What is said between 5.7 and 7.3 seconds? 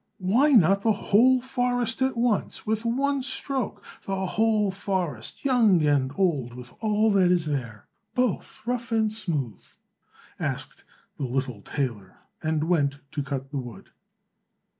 and old, with all that